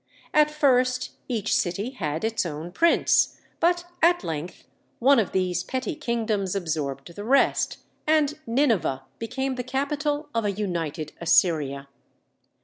At 0.33 0.49
first 0.49 1.11
each 1.27 1.55
city 1.55 1.91
had 1.91 2.23
its 2.23 2.43
own 2.43 2.71
prince, 2.71 3.39
but 3.59 3.85
at 4.01 4.23
length 4.23 4.63
one 4.97 5.19
of 5.19 5.31
these 5.31 5.63
petty 5.63 5.93
kingdoms 5.93 6.55
absorbed 6.55 7.13
the 7.15 7.23
rest, 7.23 7.77
and 8.07 8.33
Nineveh 8.47 9.03
became 9.19 9.53
the 9.57 9.63
capital 9.63 10.27
of 10.33 10.43
a 10.43 10.51
united 10.53 11.13
Assyria. 11.21 11.87